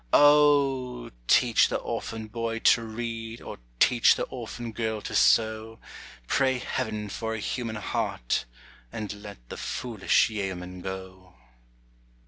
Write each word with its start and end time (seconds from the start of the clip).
Oh! 0.13 1.11
teach 1.27 1.67
the 1.69 1.75
orphan 1.75 2.25
boy 2.25 2.57
to 2.73 2.81
read, 2.81 3.39
Or 3.39 3.59
teach 3.79 4.15
the 4.15 4.23
orphan 4.23 4.71
girl 4.71 4.99
to 5.01 5.13
sew, 5.13 5.77
Pray 6.25 6.57
Heaven 6.57 7.07
for 7.07 7.35
a 7.35 7.39
human 7.39 7.75
heart, 7.75 8.45
And 8.91 9.13
let 9.21 9.47
the 9.49 9.57
foolish 9.57 10.27
yeoman 10.31 10.81
go. 10.81 11.35